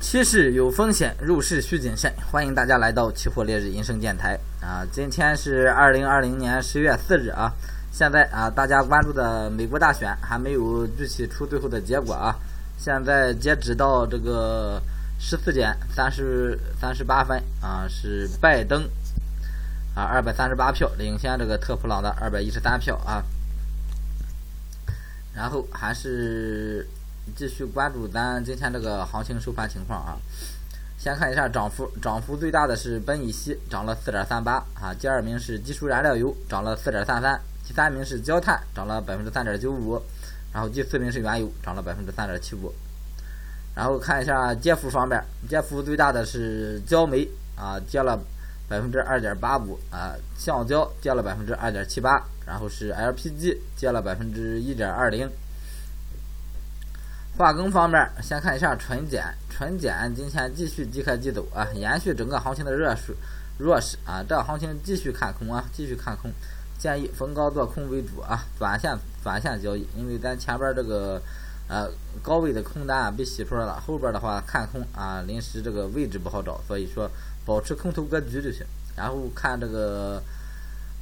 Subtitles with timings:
[0.00, 2.12] 期市有风险，入市需谨慎。
[2.30, 4.86] 欢迎大家来到期货烈日银声电台啊！
[4.92, 7.52] 今天是二零二零年十月四日啊。
[7.90, 12.34] 现在啊，大家关注的美国大选还没有具体出最后的结果啊。
[12.78, 14.80] 现在截止到这个
[15.18, 18.88] 十四点三十三十八分啊，是拜登
[19.96, 23.22] 啊二百三十八票领先这个特普朗的二百一十三票啊。
[25.34, 26.86] 然后还是。
[27.36, 30.18] 继续关注咱今天这个行情收盘情况啊，
[30.98, 40.00] 先看一下涨幅，涨幅最大的是苯乙烯，涨了四点三八啊，第二名是基础燃料油，涨了四点三三，第三名是焦炭，涨了百分之三点九五，
[40.52, 42.72] 然后第四名是原油，涨了百分之三点七五。
[43.74, 48.18] 然后看一下跌幅方面，跌幅最大的是焦煤啊，跌了
[48.68, 55.30] 百分之二点八五啊，橡胶跌了百分之二点七八，然后是 LPG 跌了百分之一点二零。
[57.38, 59.32] 化工方面，先看一下纯碱。
[59.48, 63.14] 纯碱今天继续低开低走啊，延续整个行情的热势
[63.58, 64.20] 弱势啊。
[64.28, 66.32] 这行情继续看空啊，继续看空，
[66.80, 69.86] 建议逢高做空为主啊，短线短线交易。
[69.96, 71.22] 因为咱前边这个
[71.68, 71.88] 呃
[72.24, 77.08] 高位的空单啊被洗出来了，后边的话看空啊，临时这个位置不好找，所以说
[77.46, 78.66] 保持空头格局就行。
[78.96, 80.20] 然后看这个。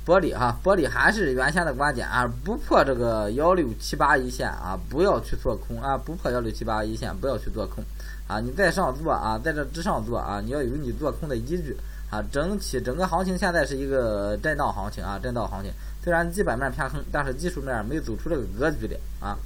[0.06, 7.82] 玻璃哈，玻璃还是原先的观点啊，不破这个幺六七八一线啊，不要去做空啊，不破幺六七八一线，不要去做空
[8.28, 11.76] 啊，你在上做啊，在这之上做啊，你要有你做空的依据
[12.08, 12.22] 啊。
[12.30, 15.72] 整体整个行情现在是一个震荡行情啊，震荡行情，
[16.04, 19.36] 虽然基本面偏空，但是技术面没走出这个格局的啊，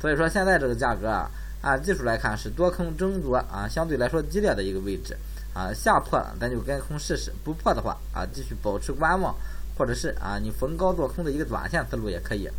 [0.00, 1.30] 所以说现在这个价格啊，
[1.62, 5.16] 按技术来看是多空争夺啊，相对来说激烈的一个位置
[5.54, 9.32] 啊，下破了咱就跟空试试，不破的话啊，继续保持观望。
[9.78, 12.50] 或者是啊，你逢高做空的一个短线思路也可以。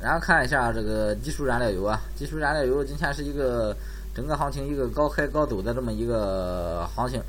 [0.00, 3.76] 然后看一下这个技术燃料油啊，技术燃料油今天是一个
[4.14, 7.20] 整个行情一个高开高走的这么一个行情，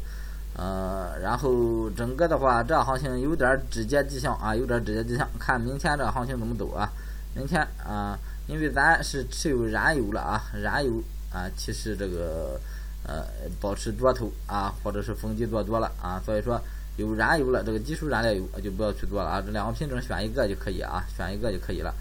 [0.56, 5.28] 呃，然后整个的话，这行情有点止跌迹象啊，有点止跌迹象。
[5.40, 6.88] 看明天这行情怎么走啊？
[7.34, 8.16] 明天啊，
[8.46, 11.02] 因为咱是持有燃油了啊，燃油
[11.34, 12.60] 啊，其实这个
[13.04, 13.26] 呃
[13.60, 16.62] 保持多头啊，或者是逢低做多了啊，所以说。
[17.00, 21.96] 有燃油了，这个技术燃料油就不要去做了啊，这两个品种选一个就可以啊，选一个就可以了。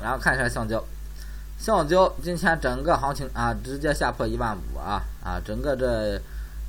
[0.00, 0.80] 然后看一下橡胶，
[1.58, 6.20] 橡胶今天整个行情啊，直接下破一万五啊啊，整个这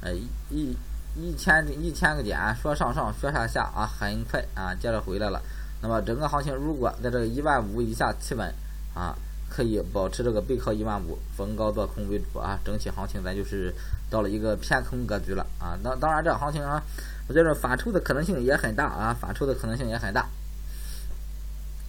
[0.02, 0.12] 呃
[0.50, 0.76] 一
[1.16, 5.40] 一千一千个点说上上说下下啊，很快啊接着回来了。
[5.84, 8.52] 那么整个行情如果在这个一万五以下企稳
[8.96, 9.16] 啊。
[9.48, 12.60] 可以保持这个背靠一万五，逢高做空为主啊。
[12.66, 13.74] 整体行情咱就是
[14.10, 15.78] 到了一个偏空格局了啊。
[15.84, 16.82] 当当然，这行情啊，
[17.28, 20.28] 我觉得反抽的可能性也很大啊，反抽的可能性也很大。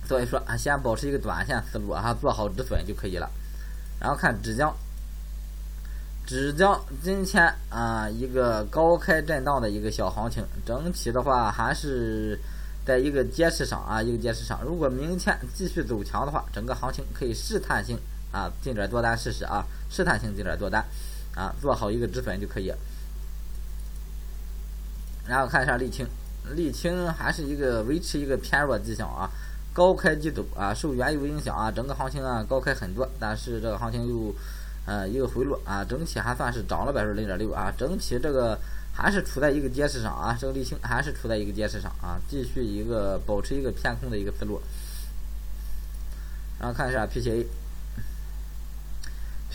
[0.07, 3.31] 所以说啊，先保持一个短线思路啊，做好止损就可以了。
[4.01, 4.73] 然后看纸浆，
[6.27, 12.39] 纸浆今天啊一个高开震荡的一个小行情，整体的话还是。
[12.87, 17.99] 在一个跌势上啊，一个跌势上，如果明天继续走强的话，整个行情可以试探性
[18.31, 20.85] 啊进点多单试试啊，试探性进点多单
[21.37, 22.73] 啊，做好一个止损就可以。
[25.29, 26.05] 然后看一下沥青，
[26.57, 29.31] 沥青还是一个维持一个偏弱迹象啊，
[29.73, 34.35] 高开低走啊，受原油影响啊，整个行情啊高开很多，但是这个行情又
[34.87, 38.59] 呃一个回落啊，整体还算是涨了百分之零点六啊，整体这个。
[38.99, 44.59] 还是处在一个跌势上啊，这个沥青还是处在一个跌势上啊，继续一个保持一个偏空的一个思路。
[46.59, 47.45] 然后看一下 PTA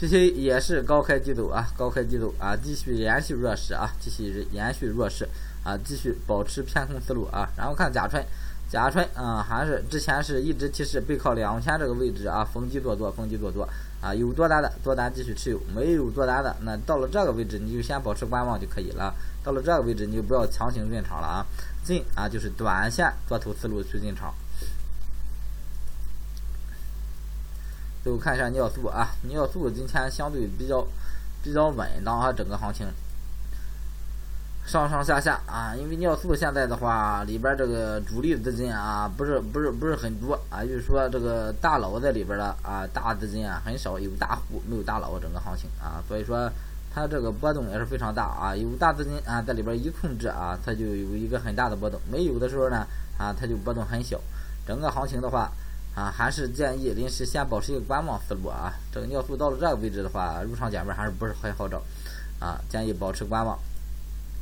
[0.02, 5.30] PTA，PTA 也是高开低走啊，高开低走啊，继续延续弱势啊，继续延续弱势
[5.64, 7.48] 啊，继续保持偏空思路啊。
[7.56, 8.26] 然后看甲醇，
[8.68, 13.68] 甲醇啊，还是之前是一直提示背靠两千这个位置啊，逢低做多，逢低做多。
[14.02, 19.14] 啊，有多单的多单继续持有，没有多单的那到了这个位置你就先保持观望就可以了。
[19.44, 21.46] 到了这个位置你就不要强行进场了啊，
[21.84, 24.34] 进啊就是短线多头思路去进场。
[28.04, 30.86] 最后看一下尿素啊，尿素今天相对比较
[31.44, 32.88] 比较稳当啊，整个行情。
[34.64, 46.50] 上上下下啊，因为尿素现在的话，里边这个主力资金啊，不是不是不是很多啊，就是说这个大佬在里边的啊，大资金啊很少，有大户没有大佬，整个行情啊，所以说
[46.94, 52.86] 它这个波动也是非常大啊，有大资金啊在里边一控制啊，它就有一个很大的波动，没有的时候呢
[53.18, 54.22] 啊，它就波动很小，
[54.66, 55.52] 整个行情的话
[55.94, 61.82] 啊，还是建议临时先保持一个观望思路啊，这个尿素到了这个位置的话，入场点位还是不是很好找
[62.40, 63.58] 啊，建议保持观望。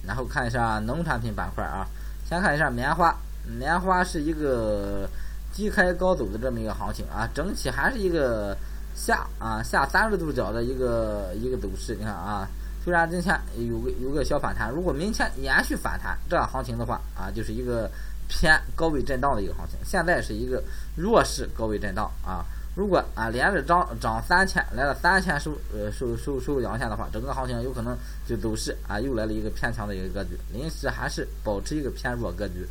[0.05, 1.85] 然后看一下农产品板块啊，
[2.27, 3.13] 先看一下棉花，
[3.45, 5.09] 棉花是一个
[5.53, 8.55] 低开高走的这么一个行情啊，整体还是一个
[8.95, 12.47] 下啊下三十度角的一个一个走势，你看啊，
[12.83, 17.91] 虽然今天有个有个小反弹，如果明天延续反弹，这样行情的话啊，就是一个
[18.29, 19.77] 偏高位震荡的一个行情。
[19.83, 20.63] 现在是一个
[20.95, 22.45] 弱势高位震荡啊。
[22.75, 32.65] 如果啊连着涨涨三千，来了三千收呃收收收阳线的话，整个行情有可能就走势啊又来了一个偏强的一个格局，临时还是保持一个偏弱格局。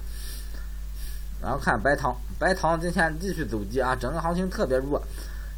[1.42, 5.02] 然后看白糖，白糖今天继续走低啊，整个行情特别弱，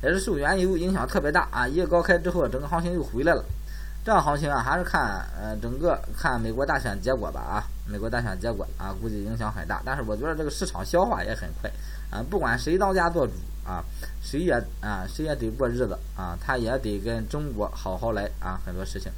[0.02, 3.44] 也是受原油影响特别大啊，一个高开之后，整个行情又回来了。
[4.02, 9.82] 这样行情啊，还是看呃整个看美国大选结果吧啊，美国大选结果啊，估计影响很大。
[9.84, 11.70] 但是我觉得这个市场消化也很快
[12.10, 13.32] 啊，不管谁当家做主
[13.64, 13.84] 啊，
[14.22, 19.12] 谁也啊谁也得过日子啊，他也得跟中国好好来啊，很多事情，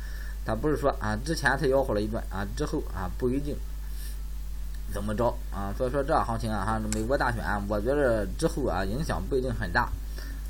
[0.45, 3.57] 他不是说啊之前他吆喝了一顿啊，之后啊不一定。
[4.93, 5.73] 怎么着啊？
[5.79, 9.89] 所以说这行情啊，哈，美国大选，啊我觉得之后啊，影响不一定很大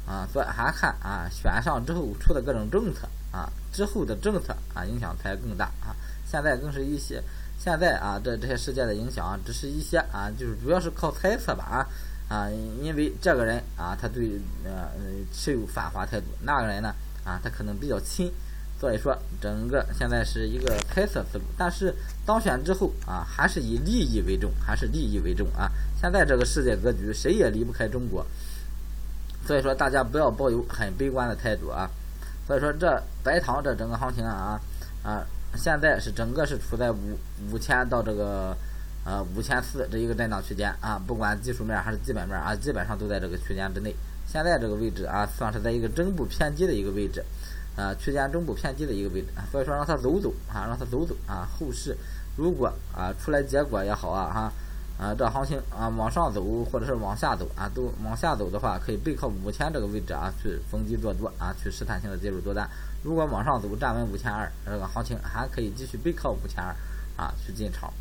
[0.05, 0.27] 啊。
[0.33, 5.97] 所以还看啊，选上之后出的各种政策啊，之后的政策啊，影响才更大啊。
[6.25, 7.21] 现在更是一些，
[7.59, 11.89] 现在啊，这这些事件的影响啊，只是一些啊，就是主要是靠猜测吧啊
[12.29, 12.49] 啊，
[12.81, 14.89] 因为这个人啊，他对呃
[15.33, 16.95] 持有反华态度，那个人呢
[17.25, 18.33] 啊，他可能比较亲。
[18.81, 21.95] 所以说，整个现在是一个猜测思路，但是
[22.27, 25.71] 当选之后啊，还是以利益为重，还是利益为重啊。
[26.01, 28.27] 现在这个世界格局，谁也离不开中国，
[29.47, 31.89] 所以说大家不要抱有很悲观的态度啊。
[32.53, 34.61] 所以说，这白糖这整个行情啊
[35.03, 35.25] 啊，
[35.57, 37.19] 现在是整个是处在五
[37.51, 38.55] 五千到这个
[39.07, 43.95] 呃五千四这一个震荡区间啊，不管技术面还是基本面啊，基本上都在这个区间之内。
[44.27, 47.25] 现在这个位置啊，算是在一个中部偏低的一个位置。
[47.75, 51.49] 啊，区间中部偏低的一个位置，所以说让它走走啊，让它走走啊。
[51.59, 51.97] 后市
[52.37, 54.53] 如果啊出来结果也好啊哈，
[54.99, 62.69] 啊这行情啊往上走或者是往下走啊，都往下走的话，可以背靠五千这个位置啊去逢低做多啊，去试探性的介入多单。
[63.03, 66.75] 如果往上走站稳五千二，这个行情还可以继续背靠五千二
[67.17, 67.93] 啊去进场。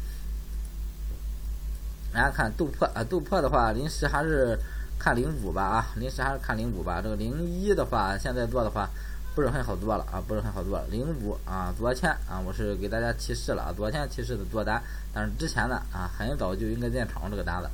[2.13, 4.59] 大家看豆粕啊，豆粕的话临时还是
[4.99, 7.01] 看零五吧啊，临时还是看零五吧。
[7.01, 8.89] 这个零一的话，现在做的话。
[9.33, 10.85] 不是很好做了啊，不是很好做了。
[10.91, 14.83] 零五啊，昨天啊，我是给大家提示了啊，昨天提示的多单，
[15.13, 17.69] 但是之前呢啊，很早就应该进场这个单子，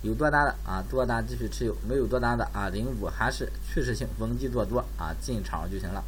[0.00, 6.02] 有多单的啊，多单继续持有；没有多单的啊，零五还是趋势性逢低做多啊，进场就行了。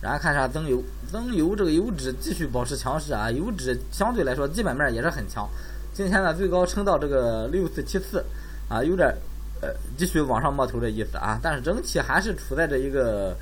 [0.00, 0.82] 然后看一下增油，
[1.12, 5.46] 增油这个油脂继续保持强势啊，油脂相对来说基本面也是很强，
[5.92, 8.24] 今天呢最高撑到这个六四七四
[8.70, 9.14] 啊，有点。
[9.62, 13.34] 呃，继续往上摸头的意思啊，但是整体还是处在这一个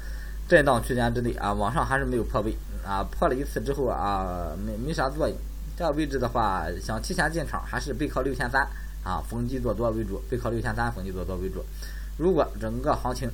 [0.49, 2.57] 震荡区间之内啊，往上还是没有破位
[2.87, 5.37] 啊，破了一次之后啊，没没啥作用。
[5.77, 8.65] 这个位置的话，想提前进场，还是背靠六千三
[9.03, 11.65] 啊，逢低做多为主，背靠六千三逢低做多为主。
[12.17, 13.29] 如果整个行情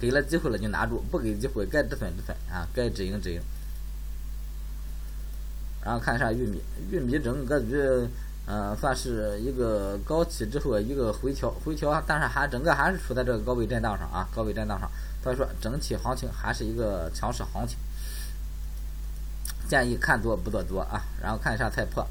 [0.00, 3.40] 给了机会了就拿住，不给机会该止损止损啊，该止盈止盈。
[5.84, 6.62] 然后看一下玉米，
[6.92, 7.76] 玉米整个局。
[8.44, 14.90] 嗯，算是一个高起之后一个回调，回调，但是还整个还是处在这个高位震荡上啊，高位震荡上，
[15.22, 17.78] 所以说整体行情还是一个强势行情，
[19.68, 21.00] 建议看多不做多啊。
[21.22, 22.04] 然后看一下菜粕，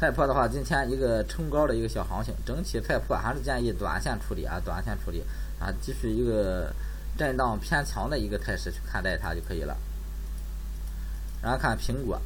[0.00, 5.22] 菜粕的话，今天一个冲高的一个小行情，整体菜粕还是建议短线处理啊，短线处理
[5.60, 6.72] 啊，继续一个
[7.18, 9.76] 震荡偏强的一个态势去看待它就可以了。
[11.42, 12.18] 然后看苹果。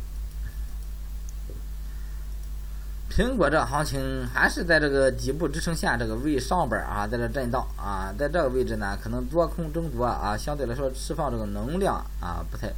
[3.11, 12.69] 苹果这行情还是在这个底部支撑线这个位上边啊，在这震荡啊，在这个位置呢，可能多空争夺啊，相对来说释放这个能量啊，不太，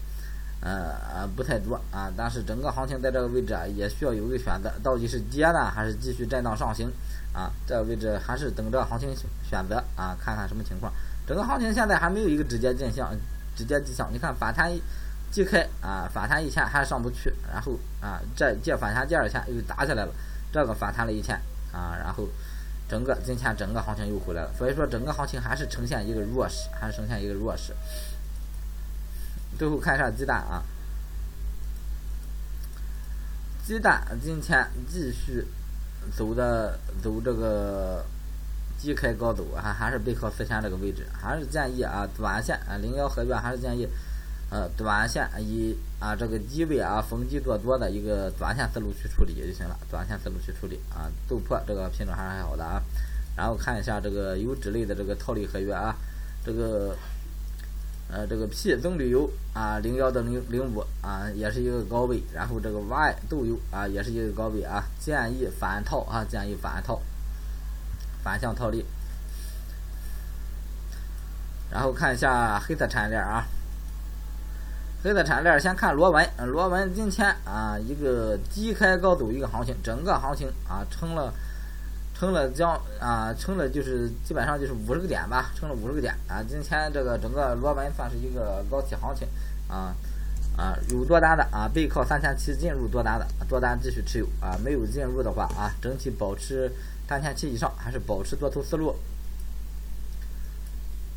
[0.63, 2.11] 呃呃不太多啊。
[2.17, 6.91] 但是整个行情在这个位置啊，也需要有一个选择，到底是跌呢，还是继续震荡上行
[7.35, 7.53] 啊？
[7.67, 9.15] 这个位置还是等着行情
[9.49, 10.91] 选择啊，看看什么情况。
[11.27, 13.15] 整个行情现在还没有一个直接迹象，
[13.55, 14.09] 直接迹象。
[14.11, 14.73] 你看反弹。
[15.33, 17.73] 即开啊，反弹一千还上不去，然后
[18.03, 20.13] 啊，这借反弹第二天又打起来了，
[20.53, 21.35] 这个反弹了一千
[21.73, 22.29] 啊，然后
[22.87, 27.75] 整个今天整个行情又回来了，所以说整个行情还是呈现一个弱势，还是呈现一个弱势。
[29.59, 30.63] 最后看一下鸡蛋啊，
[33.65, 35.47] 鸡蛋今天继续
[36.15, 38.05] 走的走这个
[38.79, 43.89] 低开高走，还还是背靠四千这个位置，还是建议啊，短线啊零幺合约还是建议。
[44.53, 51.09] 呃，短线以啊这个低位啊逢低做多的一个短线思路去处理就行了，短线思路去处理啊。
[51.27, 52.83] 豆粕这个品种还是很好的啊。
[53.35, 55.97] 然后看一下这个油脂类的这个套利合约啊，
[56.45, 56.95] 这个
[58.11, 67.01] 呃这个 P 棕榈油啊零幺到零零五啊也是一个高位，然后这个 Y 豆油啊也是一个高位啊，建议反套啊，建议反套。
[68.23, 68.85] 反向套利。
[71.71, 73.47] 然后看一下黑色产业链啊，
[75.03, 81.33] 黑的产业链先看螺纹，螺纹今天啊一个低开高走一个行情，整个行情啊成了
[82.15, 89.27] 成了将啊成了就是基本上就是五十个点吧，成了五十个点啊，今天这个整个螺纹算是一个高起行情
[89.69, 89.93] 啊。
[90.55, 94.55] 啊，有多单的啊，背靠三千七进入多单的，多单继续持有啊。
[94.63, 96.71] 没有进入的话啊，整体保持
[97.09, 98.95] 三千七以上，还是保持多头思路。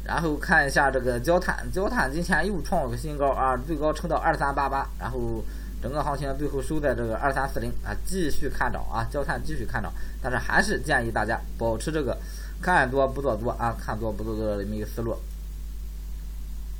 [0.06, 5.44] 然后看一下这个焦炭，焦炭今天又创了个新高啊，最高冲到二三八八，然后
[5.82, 12.18] 整个行情最后收在这个二三四零啊，继续看涨啊，焦炭继续看涨，但是还是建议大家保持这个
[12.62, 15.18] 看多不做多啊，看多不做多的这么一个思路。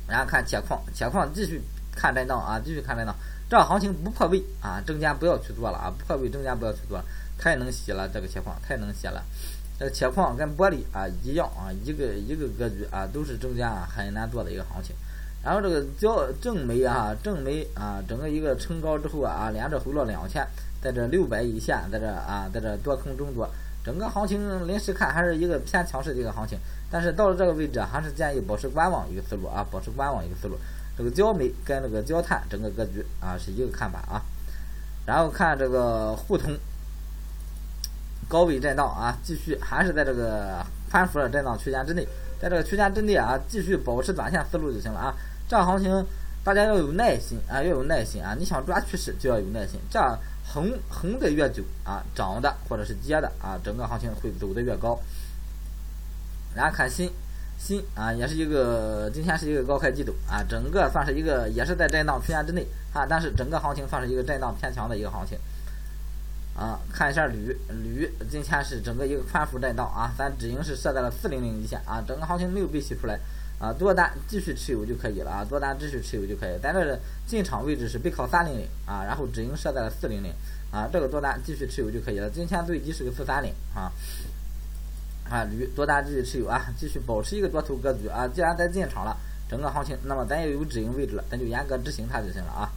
[0.08, 1.60] 然后看铁矿，铁矿继续。
[1.98, 3.16] 看震荡啊，继续看震荡。
[3.48, 7.04] 这行情不破位啊，证监不要去做了啊，不破位证监不要去做了，
[7.38, 9.24] 太能洗了这个铁矿，太能洗了。
[9.78, 14.96] 这个铁矿跟玻璃啊一样啊，一个一个格局啊，都是证监啊很难做的一个行情。
[15.44, 20.44] 然后这个焦正煤啊，正煤啊，整个一个冲高之后啊，连着回落两天，
[20.82, 23.48] 在这六百一线，在这啊，在这多空争夺，
[23.84, 26.58] 整个行情临时看还是一个偏强势的一个行情，
[26.90, 30.56] 但是到了这个位置还是建议保持观望一个思路啊，保持观望一个思路。
[30.98, 34.22] 这个焦煤跟这个焦炭整个格局啊是一个看法啊，
[35.06, 36.56] 然后看这个沪通
[38.28, 42.06] 高位震荡啊，继续还是在这个宽幅的震荡区间之内，
[42.40, 45.14] 在这个区间之内啊，继续保持短线思路就行了啊。
[45.48, 46.06] 这样行情
[46.42, 54.98] 大家要有耐心啊，要有耐心啊，你想抓趋势就要有耐心，这样横横的越久啊，涨的或者是跌的啊，整个行情会走得越高。
[56.54, 57.10] 然后看新。
[57.58, 65.38] 新啊，也是一个今天是一个高开低走啊，整个算是一个也是在震荡区间之内啊，但是整个行情算是一个震荡偏强的一个行情
[66.56, 66.80] 啊。
[66.92, 73.18] 看一下铝，铝今天是整个一个宽幅震荡啊，咱止盈是设在了四零零一线啊，整个行情没有被洗出来
[73.58, 76.58] 啊，多单继续持有就可以了啊，多单继续持有就可以。
[76.62, 80.32] 咱这是进场位置是背靠三零零啊，然后止盈设在了四零零
[80.70, 82.30] 啊，这个多单继续持有就可以了。
[82.30, 83.92] 今天最低是个四三零啊。
[85.28, 88.28] 啊，铝多单继续持有啊，继续保持一个多头格局啊。
[88.28, 89.16] 既然咱进场了，
[89.50, 92.70] 整个行情，那么咱也有止盈位置了，咱就严格执行它就行了啊。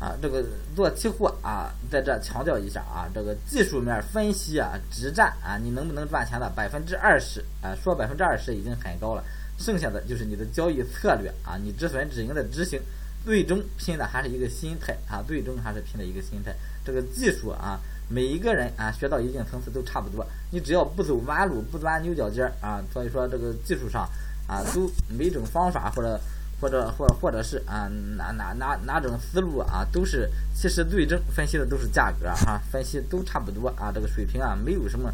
[0.00, 0.44] 啊，这个
[0.76, 9.24] 做期货啊，在这强调一下啊，这个技术面分析啊，只占啊你能不能赚钱的百分之二十啊，说百分之二十已经很高了，
[9.58, 12.80] 剩下的就是你的交易策略啊，你止损止盈的执行，
[13.24, 16.54] 最终拼的还是一个心态啊，最终还是拼的一个心态。
[16.84, 17.80] 这个技术啊。
[18.10, 20.26] 每一个人啊，学到一定层次都差不多。
[20.50, 24.08] 你只要不走弯路，不钻牛角尖儿啊，所以说这个技术上
[24.46, 26.18] 啊，都每种方法或者
[26.60, 35.12] 或者或或者是啊哪哪哪哪种思路啊，都是其实最终分析的都是价格啊，分析都差不多啊，这个水平啊，没有什么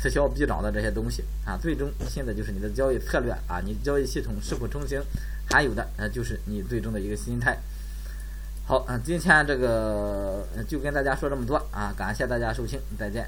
[0.00, 5.00] 此消彼长的这些东西啊，最终现在就是你的交易策略啊，你交易系统是否成型，
[5.50, 7.58] 还有的呃就是你最终的一个心态。
[8.66, 13.26] 好，嗯，今天这个就跟大家说这么多啊，感谢大家收听，再见。